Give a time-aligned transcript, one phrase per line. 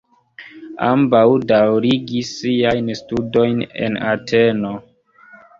[0.85, 4.77] Ambaŭ daŭrigis siajn studojn en Ateno.